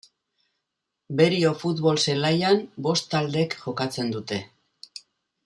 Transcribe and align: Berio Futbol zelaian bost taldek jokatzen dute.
Berio 1.19 1.51
Futbol 1.63 1.99
zelaian 2.05 2.65
bost 2.87 3.07
taldek 3.13 3.55
jokatzen 3.67 4.11
dute. 4.17 4.43